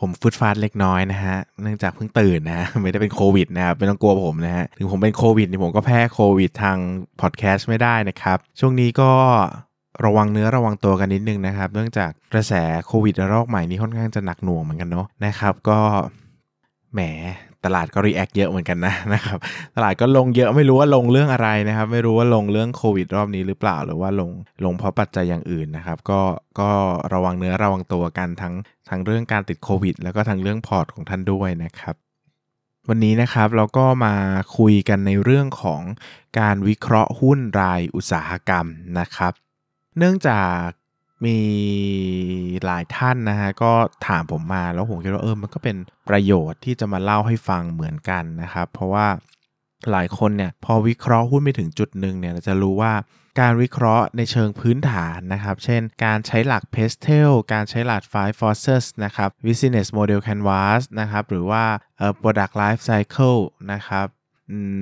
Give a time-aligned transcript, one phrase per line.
[0.00, 6.76] ผมฟุตฟาดเล็กน้อยนะฮะ เนื่องจากเพิ่งตื่นนะ ไม่ได้เป็นโควิดนะครับ ไม่ต้องกลัวผมนะฮะ ถึงผมเป็นโควิดนี่ผมก็แพ้โควิดทาง
[7.20, 9.12] พอดแคสต์ไม่ได้นะครับ ช่วงนี้ก็
[10.04, 12.52] ระวังเนื้อระวังตัวกันนิดนึงนะครับ เนื่องจากกระแส
[12.86, 15.78] โควิดระลอกใหม่นี้ค่อนข้างจะหนักหน่วงเหมือนกันเนาะนะครับ ก็
[16.92, 17.00] แหม
[17.64, 19.38] ตลาดก็ react เยอะเหมือนกันนะนะครับ
[19.76, 24.30] ตลาดก็ลงเยอะไม่รู้ว่าลงเรื่องอะไรนะครับ ไม่รู้ว่าลงเรื่องโควิดรอบนี้หรือเปล่า หรือว่าลง
[24.64, 26.20] ลงเพราะปัจจัยอย่างอื่นนะครับ ก็
[26.60, 26.70] ก็
[27.14, 28.54] ระวังเนื้อระวังตัวกันทั้ง
[28.88, 31.94] ทั้งเรื่องการติดโควิด แล้วก็ทั้งเรื่องพอร์ตของท่านด้วยนะครับ
[32.88, 34.14] วันนี้นะครับเราก็มา
[34.58, 35.82] คุยกันในเรื่องของ
[36.38, 38.66] การวิเคราะห์หุ้นรายอุตสาหกรรม
[38.98, 39.32] นะครับ
[39.98, 40.64] เนื่องจาก
[41.24, 41.38] มี
[42.64, 43.72] หลายท่านนะฮะก็
[44.06, 45.76] ถามผมมาแล้วผมคิดว่าเออมันก็เป็น
[46.08, 49.06] ประโยชน์ที่จะมาเล่าให้ฟังเหมือนกันนะครับ เพราะว่า
[49.90, 52.92] หลายคนเนี่ยพอวิเคราะห์หุ้นไปถึงจุดหนึ่งเนี่ยจะรู้ว่า
[53.40, 61.64] การวิเคราะห์ในเชิงพื้นฐานนะครับ เช่น การใช้หลัก PESTEL การใช้หลัก Five Forces นะครับ Business Model Canvas นะครับ หรือว่า
[62.22, 63.40] Product Life Cycle
[63.72, 64.06] นะครับ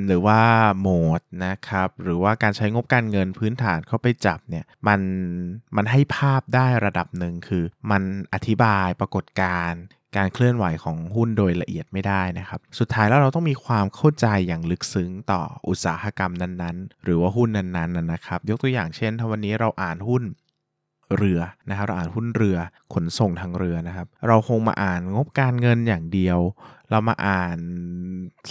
[0.07, 0.41] หรือว่า
[0.81, 0.89] โหม
[1.19, 5.01] ดนะครับหรือว่าการใช้งบการเงินพื้นฐานเข้าไปจับเนี่ยมัน
[5.77, 8.03] มันให้ภาพได้ระดับหนึ่งคือ มัน
[8.35, 9.83] อธิบายปรากฏการณ์
[10.17, 20.23] การเคลื่อนไหวของหุ้นโดยละเอียดไม่ได้นะครับ สุดท้ายแล้วเราต้องมีความเข้าใจอย่างลึกซึ้งต่ออุตสาหกรรมนั้นๆ หรือว่าหุ้นนั้นๆนะครับ ยกตัวอย่างเช่น ถ้าวันนี้เราอ่านหุ้น
[21.17, 22.57] เรือนะครับเราอ่านหุ้นเรือ
[22.95, 26.39] ขนส่งทางเรือนะครับ เราคงมาอ่านงบการเงินอย่างเดียว
[26.91, 27.59] เรามาอ่าน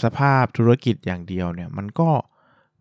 [0.04, 2.10] สภาพธุรกิจอย่างเดียวเนี่ยมันก็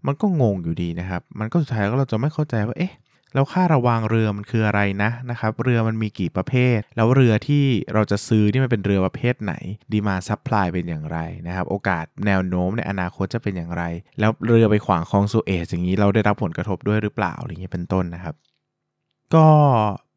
[0.06, 2.94] มันก็งงอยู่ดีนะครับ มันก็สุดท้ายก็เราจะไม่เข้าใจว่าเอ๊ะ
[3.34, 7.64] แล้วค่าระวางเรือมันคืออะไรนะนะครับ เรือมันมีกี่ประเภท แล้วเรือที่
[7.94, 9.54] เราจะซื้อที่มันเป็นเรือประเภทไหน
[9.92, 13.82] demand supply เป็นอย่างไรนะครับ โอกาสแนวโน้มในอนาคตจะเป็นอย่างไร
[14.20, 18.34] แล้วเรือไปขวางคลองสุเอซอย่างนี้เราได้รับผลกระทบด้วยหรือเปล่าอะไรเงี้ยเป็นต้นนะครับ
[19.34, 19.46] ก็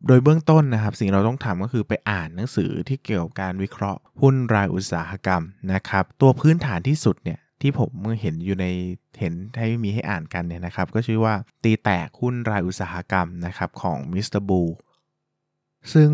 [0.08, 5.44] โดยเบื้องต้นนะครับ สิ่งเราต้องทำก็คือไปอ่านหนังสือที่เกี่ยวกับการวิเคราะห์หุ้นรายอุตสาหกรรม
[5.74, 8.66] นะครับ ตัวพื้นฐานที่สุดเนี่ยที่ผมเห็นอยู่ใน
[9.20, 11.34] เห็นให้มีให้อ่านกันเนี่ยนะครับ ก็ชื่อว่า
[11.64, 14.62] ตีแตกหุ้นรายอุตสาหกรรมนะครับของมิสเตอร์บู
[15.94, 16.12] ซึ่ง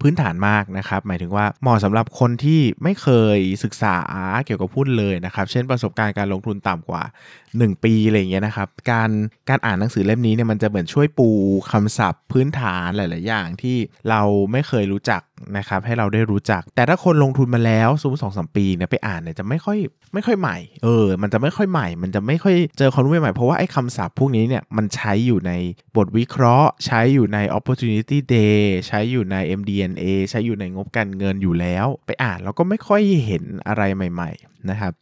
[0.00, 3.96] พื้นฐานมากนะครับ หมายถึงว่าเหมาะสำหรับคนที่ไม่เคยศึกษา
[4.44, 7.02] เกี่ยวกับหุ้นเลยนะครับ เช่นประสบการณ์การลงทุนต่ำกว่า
[7.48, 9.10] 1 ปีอะไรเงี้ยนะครับ การ
[9.48, 11.28] การอ่านหนังสือเล่มนี้เนี่ยมันจะเหมือนช่วยปู
[11.72, 13.76] คำศัพท์พื้นฐานหลาย ๆ อย่างที่
[14.10, 14.22] เรา
[14.52, 15.20] ไม่เคยรู้จัก
[15.56, 19.78] นะครับให้เราได้รู้จัก แต่ถ้าคนลงทุนมาแล้วสมมสองสมปีเนี่ยไปอ่านเนี่ยจะไม่ค่อย
[20.14, 25.52] ไม่ค่อยใหม่เออ มันจะไม่ค่อยใหม่ มันจะไม่ค่อยเจอความรู้ใหม่เพราะว่าไอ้คำศัพท์พวกนี้เนี่ยมันใช้อยู่ใน
[25.96, 34.92] บทวิเคราะห์ ใช้อยู่ใน opportunity day ใช้อยู่ใน m d n a ใช้อยู่ในงบการเงินอยู่แล้ว ไปอ่านแล้วก็ไม่ค่อยเห็นอะไรใหม่ ๆ นะครับ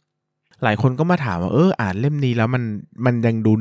[0.63, 2.63] หลายคนก็มาถามว่าเอออ่านเล่มนี้แล้วมัน
[3.05, 3.55] มันยังดุ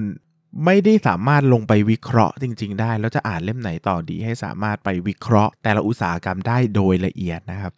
[0.65, 7.73] ไม่ได้สามารถลงไปวิเคราะห์จริง ๆ ได้ แล้วจะอ่านเล่มไหนต่อดีให้สามารถไปวิเคราะห์ แต่ละอุตสาหกรรมได้โดยละเอียดนะครับ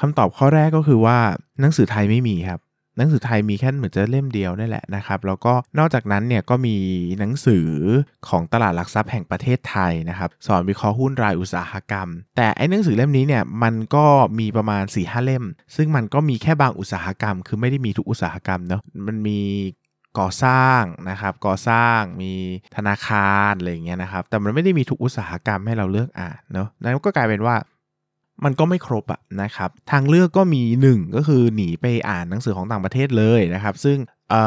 [0.00, 1.18] คำตอบข้อแรกก็คือว่า
[1.60, 2.60] หนังสือไทยไม่มีครับ
[2.96, 6.76] หนังสือไทยมีแค่เหมือนจะเล่มเดียวนี่แหละนะครับแล้วก็นอกจากนั้นเนี่ยก็มี
[7.18, 7.66] หนังสือ
[8.28, 14.06] ของตลาดหลักทรัพย์แห่งประเทศไทยนะครับสอนวิเคราะห์หุ้นรายอุตสาหกรรม แต่ไอ้หนังสือเล่มนี้เนี่ยมันก็
[14.38, 15.44] มีประมาณ4ีหเล่ม
[15.76, 19.38] ซึ่งมันก็มีแค่บางอุตสาหกรรม คือไม่ได้มีทุกอุตสาหกรรมเนาะมันมี
[20.18, 22.34] ก่อสร้างนะครับก่อสร้างมี
[22.76, 27.56] ธนาคารอะไรอย่างเงี้ยนะครับแต่มันไม่ได้มีทุกอุตสาหกรรมให้เราเลือกอ่านเนาะนั่นก็กลายเป็นว่า
[28.44, 30.62] มันก็ไม่ครบอะนะครับทางเลือกก็มี
[30.92, 33.98] 1 ก็คือหนีไปอ่านหนังสือของต่างประเทศเลยนะครับ ซึ่ง
[34.30, 34.42] เอ่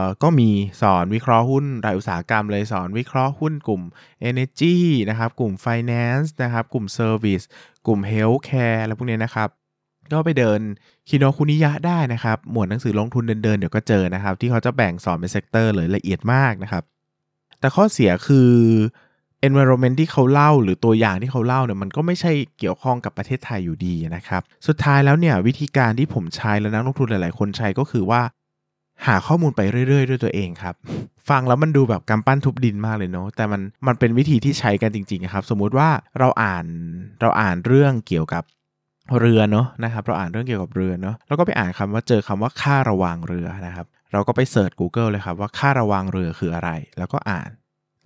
[0.00, 0.50] อก็มี
[0.82, 3.82] สอนวิเคราะห์หุ้นรายอุตสาหกรรมเลยสอนวิเคราะห์หุ้นกลุ่ม
[4.28, 4.76] Energy
[5.10, 7.44] นะครับกลุ่ม Finance นะครับกลุ่ม Service
[7.86, 9.48] กลุ่ม Healthcare อะไรพวกนี้นะครับ
[10.12, 10.60] ก็ไปเดิน
[11.08, 16.82] คิโนคุนิยะได้นะครับ หมวดหนังสือลงทุนเดินๆเดี๋ยวก็เจอนะครับ ที่เขาจะแบ่งสอนเป็น sector เลยละเอียดมากนะครับ
[17.60, 18.50] แต่ข้อเสียคือ
[19.46, 28.22] environment ที่เขาเล่าหรือตัวอย่างที่เขาเล่าเนี่ยมันก็ไม่ใช่เกี่ยวข้องกับประเทศไทยอยู่ดีนะครับ สุดท้ายแล้วเนี่ยวิธีการที่ผมใช้และนักลงทุนหลายๆ คนใช้ก็คือว่า
[29.06, 30.74] หาข้อมูลไปเรื่อยๆ ด้วยตัวเองครับ
[31.28, 35.88] ฟังแล้วมันดูแบบกำปั้นทุบดินมากเลยเนาะแต่มันมันเป็นวิธีที่ใช้กันจริงๆครับ สมมุติว่า
[36.18, 36.66] เราอ่าน
[37.20, 38.42] เราอ่านเรื่องเกี่ยวกับ
[39.18, 47.50] เรือเนาะนะครับเราอ่านเรื่องเกี่ยวกับเรือเนาะแล้วก็ไปอ่านคำว่าเจอคำว่าค่าระวางเรือนะครับ เราก็ไปเสิร์ช Google เลยครับว่าค่าระวางเรือคืออะไร แล้วก็อ่าน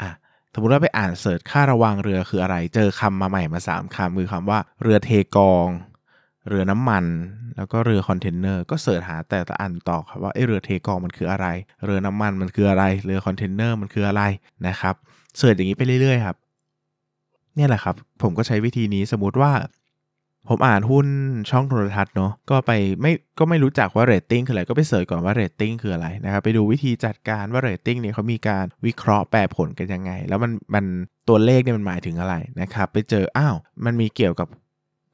[0.01, 0.11] อะ
[0.55, 5.69] สมมติว่าไปอ่านเสิร์ชค่าระวางเรือคืออะไร เจอคำมาใหม่มา 3คำคือคำว่าเรือเทกอง
[6.49, 7.05] เรือน้ำมัน
[7.57, 11.47] แล้วก็เรือคอนเทนเนอร์ก็ search หาแต่ละอันต่อครับว่าไอเรือเทกองมันคืออะไร
[11.85, 14.23] เรือน้ำมันมันคืออะไร เรือคอนเทนเนอร์มันคืออะไร
[14.67, 14.95] นะครับ
[15.39, 16.37] search อย่างนี้ไปเรื่อยๆครับ
[17.57, 19.51] เนี่ยแหละครับ ผมก็ใช้วิธีนี้สมมติว่า
[20.49, 21.07] ผมอ่านหุ้น
[21.51, 30.85] ช่องโทรทัศน์เนาะก็ไปไม่ก็ไม่รู้จักว่าเรตติ้งคืออะไรก็ไป search ก่อนว่าเรตติ้งคืออะไรนะครับไปดูวิธีจัดการว่าเรตติ้งเนี่ยเขามีการวิเคราะห์แปลผลกันยังไง แล้วมันมัน
[31.29, 34.49] ตัวเลขเนี่ยมันหมายถึงอะไรนะครับไปเจออ้าวมันมีเกี่ยวกับ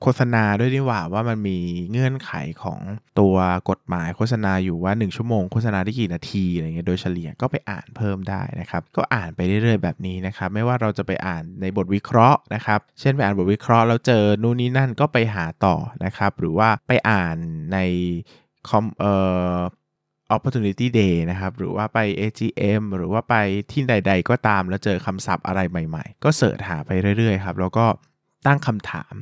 [0.03, 1.59] โฆษณาด้วยนี่หว่าว่ามันมี
[1.91, 2.33] เงื่อนไข
[2.63, 2.81] ของ
[3.21, 3.37] ตัว
[3.71, 17.37] กฎหมายโฆษณาอยู่ว่า 1 ชั่วโมงโฆษณาได้กี่นาทีอะไรเงี้ยโดยเฉลี่ยก็ไปอ่านเพิ่มได้นะครับก็อ่านไปเรื่อยๆแบบนี้นะครับไม่ว่าเราจะไปอ่านในบทวิเคราะห์นะครับเช่นไปอ่านบทวิเคราะห์แล้วเจอนู่นนี่นั่นก็ไปหาต่อนะครับหรือว่าไปอ่าน
[17.73, 17.79] ใน
[18.69, 19.15] คอมเอ่
[19.57, 19.59] อ
[20.35, 23.35] opportunity day นะครับ หรือว่าไป AGM หรือว่าไป
[23.71, 27.87] ที่ใด ๆ ก็ตามแล้วเจอคำศัพท์อะไรใหม่ ๆ ก็เสิร์ชหาไปเรื่อยๆครับ แล้วก็
[28.47, 29.15] ตั้งคำถาม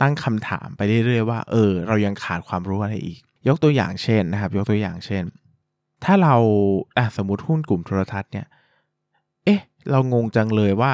[0.00, 5.24] ตั้งคำถามไปเรื่อยๆว่าเออเรายังขาดความรู้อะไรอีก ยกตัวอย่างเช่นนะครับ ยกตัวอย่างเช่น
[6.04, 6.34] ถ้าเรา
[6.96, 8.46] อะสมมติหุ้นกลุ่มโทรทัศน์เนี่ย
[9.44, 9.60] เอ๊ะ
[9.90, 10.92] เรางงจังเลยว่า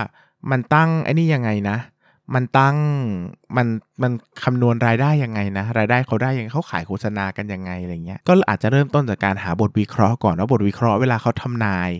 [0.50, 1.79] มันตั้งไอ้นี่ยังไงนะ
[2.35, 2.77] มันตั้ง
[3.56, 3.67] มัน
[4.03, 4.12] มัน
[4.45, 11.91] คำนวณรายได้ยังไงนะ รายได้เขาได้ยังไงเขาขายโฆษณากันยังไงอะไรเงี้ยก็อาจจะเริ่มต้นจากการหาบทวิเคราะห์ก่อนว่าบทวิเคราะห์เวลาเขาทำนาย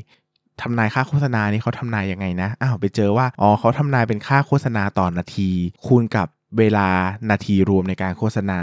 [0.63, 5.51] ทำนายค่าโฆษณานี่เขาทำนายยังไงนะ อ้าวไปเจอว่า อ๋อเขาทำนายเป็นค่าโฆษณาต่อนนาที
[5.87, 6.29] คูณกับ
[6.59, 6.89] เวลา
[7.31, 8.61] นาทีรวมในการโฆษณา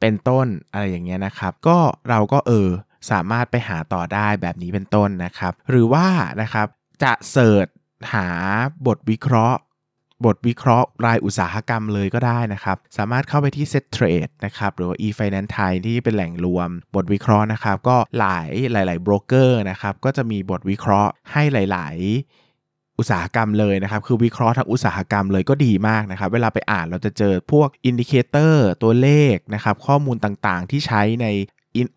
[0.00, 1.78] เป็นต้นอะไรอย่างเงี้ยนะครับ ก็
[2.08, 2.68] เราก็เออ
[3.10, 6.06] สามารถไปหาต่อได้แบบนี้เป็นต้นนะครับ หรือว่า
[6.42, 6.66] นะครับ
[7.02, 7.66] จะเสิร์ช
[8.14, 8.28] หา
[8.86, 9.60] บทวิเคราะห์
[10.26, 21.96] บทวิเคราะห์รายอุตสาหกรรมเลยก็ได้นะครับ สามารถเข้าไปที่ Set Trade นะครับหรือว่า eFinance Thai ที่เป็นแหล่งรวม บทวิเคราะห์นะครับ ก็หลายหลายๆโบรกเกอร์นะครับก็จะมีบทวิเคราะห์ให้หลาย
[22.34, 22.49] ๆ
[23.00, 31.26] อุตสาหกรรมเลยนะครับคือวิเคราะห์ทางอุตสาหกรรมเลยก็ดีมากนะครับ เวลาไปอ่านเราจะเจอพวก indicator ตัวเลขนะครับข้อมูลต่างๆ ที่ใช้ใน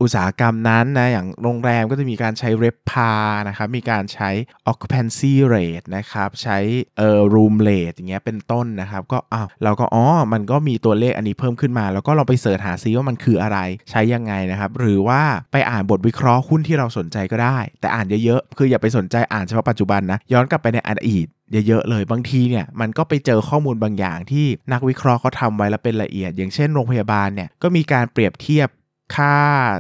[0.01, 3.11] อุตสาหกรรมนั้นนะอย่างโรงแรมก็จะมีการใช้ r e p a
[3.47, 4.29] นะครับมีการใช้
[4.71, 6.57] occupancy rate นะครับใช้
[6.97, 13.59] เอ่อ room rate อย่างเงี้ยเป็นต้นนะครับก็อ้าวเราก็อ๋อมันก็มีตัวเลขอันนี้เพิ่มขึ้นมา แล้วก็เราไปเสิร์ชหาซิว่ามันคืออะไร
[13.91, 15.21] ใช้ยังไงนะครับ หรือว่า
[15.51, 21.27] ไปอ่านบทวิเคราะห์หุ้นที่เราสนใจก็ได้ แต่อ่านเยอะๆ คืออย่าไปสนใจอ่านเฉพาะปัจจุบันนะย้อนกลับไปในอดีต
[21.67, 28.69] เยอะๆเลยบางทีเนี่ยมันก็ไปเจอข้อมูลบางอย่างที่นักวิเคราะห์เขาทำไว้แล้วเป็นละเอียด อย่างเช่นโรงพยาบาลเนี่ยก็มีการเปรียบเทียบ
[29.15, 29.36] ค่า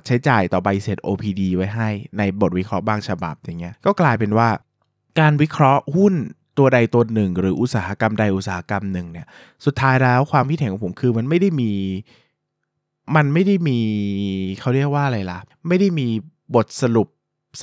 [0.05, 4.49] ใช้จ่ายต่อใบเสร็จ OPD ไว้ให้ในบทวิเคราะห์บางฉบับอย่างเงี้ยก็กลายเป็นว่า
[5.19, 6.13] การวิเคราะห์หุ้น
[6.57, 9.27] ตัวใดตัวหนึ่ง หรืออุตสาหกรรมใดอุตสาหกรรมหนึ่งเนี่ย
[9.65, 11.71] สุดท้ายแล้วความคิดเห็นของผมคือมันไม่ได้มี
[13.15, 13.79] มันไม่ได้มี
[14.59, 16.07] เขาเรียกว่าอะไรล่ะ ไม่ได้มี
[16.55, 17.07] บทสรุป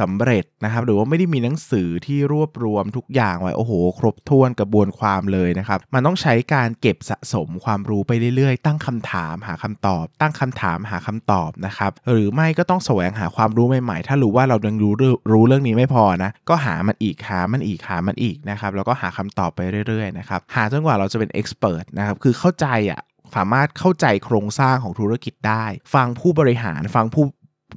[0.01, 14.93] สำเร็จนะครับ หรือว่าไม่ได้มีหนังสือที่รวบรวมทุกอย่างไว้ โอ้โห ครบถ้วนกระบวนความเลยนะครับ มันต้องใช้การเก็บสะสมความรู้ไปเรื่อยๆ ตั้งคำถามหาคำตอบ ตั้งคำถามหาคำตอบนะครับ หรือไม่ก็ต้องแสวงหาความรู้ใหม่ๆ ถ้ารู้ว่าเรายังรู้
[15.33, 23.01] รู้เรื่องนี้ไม่พอนะ ก็หามันอีกหามันอีกหามันอีกนะครับ แล้วก็หาคำตอบไปเรื่อยๆนะครับ หาจนกว่าเราจะเป็น expert นะครับ คือเข้าใจอะ
[23.37, 25.65] สามารถเข้าใจโครงสร้างของธุรกิจได้
[25.95, 27.25] ฟังผู้บริหาร ฟังผู้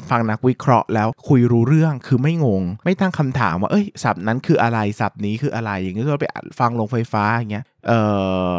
[0.10, 6.28] ฟังนักวิเคราะห์แล้วคุยรู้เรื่องคือไม่งง ไม่ตั้งคำถามว่าเอ้ยศัพท์นั้นคืออะไรศัพท์นี้คืออะไร อย่างเงี้ยเราไป
[6.60, 8.02] ฟังโรงไฟฟ้าอย่างเงี้ยเอ่
[8.56, 8.58] อ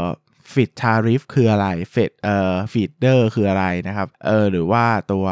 [0.52, 5.26] feed-in tariff คืออะไรเฟดเอ่อ feeder คืออะไรนะครับเออหรือว่าตัว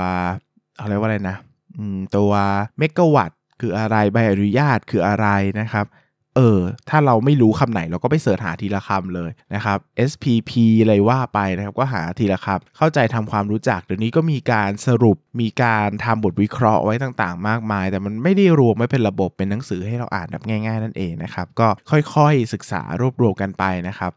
[0.81, 1.37] อะไรว่าอะไรนะ
[1.77, 2.33] อืมตัว
[2.79, 5.29] เมกะวัตคืออะไรใบอนุญาตคืออะไร
[5.61, 5.87] นะครับ
[6.37, 9.79] เออ ถ้าเราไม่รู้คำไหนเราก็ไปเสิร์ชหาทีละคำเลยนะครับ
[10.11, 10.51] SPP
[10.83, 24.13] อะไรว่าไปนะครับ ก็หาทีละคำเข้าใจทำความรู้จักเดี๋ยวนี้ก็มีการสรุปมีการทำบทวิเคราะห์ไว้ต่างๆ มากมาย แต่มันไม่ได้รวมไม่เป็นระบบเป็นหนังสือให้เราอ่านแบบง่าย ๆ นั่นเองนะครับ ก็ค่อยๆศึกษารวบรวมกันไปนะครับ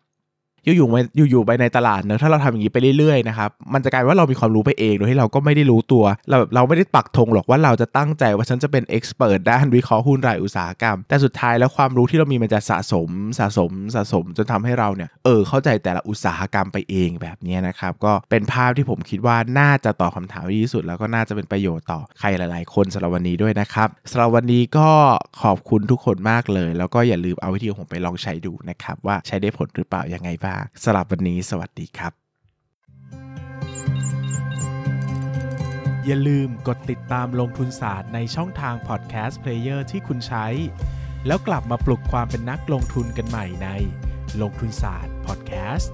[0.66, 0.96] อยู่ๆไป
[1.32, 24.90] อยู่ๆไปในตลาดเนอะถ้าเราทำอย่างนี้ไปเรื่อยๆนะครับมันจะกลายว่าเรามีความรู้ไปเองโดยที่เราก็ไม่ได้รู้ตัวเราแบบเราไม่ได้ปักธงหรอกว่าเราจะตั้งใจว่าฉันจะเป็นเอ็กซ์เพรสด้านวิเคราะห์หุ้นรายอุตสาหกรรม แต่สุดท้ายแล้วความรู้ที่เรามีมันจะสะสมสะสมสะสมจนทำให้เราเนี่ยเออเข้าใจแต่ละอุตสาหกรรมไปเองแบบนี้นะครับก็เป็นภาพที่ผมคิดว่าน่าจะตอบคาถามที่สุด แล้วก็น่าจะเป็นประโยชน์ต่อใครหลาย ๆ คนสำหรับวันนี้ด้วยนะครับสำหรับวันนี้ก็
[25.42, 32.14] ขอบคุณทุกคนมากเลย แล้วก็อย่าลืมเอาวิธีของผมไปลองใช้ดูนะครับว่าใช้ได้ผลหรือเปล่ายังไงบ้างสำหรับวันนี้สวัสดีครับ
[36.06, 40.48] อย่าลืมกดติดตามลงทุนศาสตร์ในช่องทางพอดแคสต์ player ที่คุณใช้
[41.28, 43.70] แล้วกลับมาปลุกความเป็นนักลงทุนกันใหม่ใน
[44.42, 45.94] ลงทุนศาสตร์พอดแคสต์